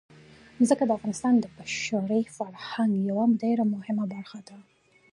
[0.67, 4.57] ځمکه د افغانستان د بشري فرهنګ یوه ډېره مهمه برخه ده.